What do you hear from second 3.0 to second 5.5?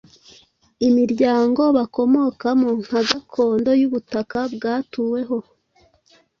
gakondo y’ubutaka bwatuweho